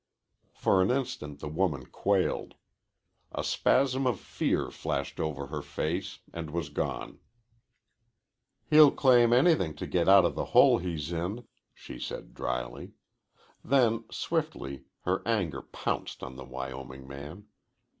For 0.55 0.81
an 0.81 0.89
instant 0.89 1.41
the 1.41 1.47
woman 1.47 1.85
quailed. 1.85 2.55
A 3.31 3.43
spasm 3.43 4.07
of 4.07 4.19
fear 4.19 4.71
flashed 4.71 5.19
over 5.19 5.45
her 5.45 5.61
face 5.61 6.21
and 6.33 6.49
was 6.49 6.69
gone. 6.69 7.19
"He'll 8.67 8.89
claim 8.89 9.31
anything 9.31 9.75
to 9.75 9.85
get 9.85 10.09
outa 10.09 10.29
the 10.29 10.45
hole 10.57 10.79
he's 10.79 11.11
in," 11.13 11.47
she 11.75 11.99
said 11.99 12.33
dryly. 12.33 12.93
Then, 13.63 14.05
swiftly, 14.09 14.85
her 15.01 15.21
anger 15.23 15.61
pounced 15.61 16.23
on 16.23 16.35
the 16.35 16.45
Wyoming 16.45 17.07
man. 17.07 17.45